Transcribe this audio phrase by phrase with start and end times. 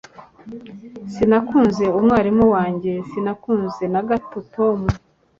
[1.13, 2.91] sinakunze umwarimu wanjye.
[3.09, 4.79] sinakunze na gato tom